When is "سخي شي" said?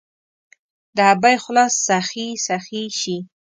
2.47-3.17